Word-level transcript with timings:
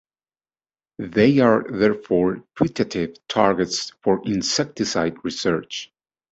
They 0.97 1.37
are 1.41 1.61
therefore 1.69 2.43
putative 2.55 3.17
targets 3.27 3.91
for 4.01 4.23
insecticide 4.25 5.23
research. 5.23 5.91